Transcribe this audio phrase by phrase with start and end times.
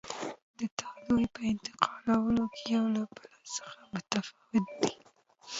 [0.57, 4.93] د تودوخې په انتقالولو کې یو له بل څخه متفاوت دي.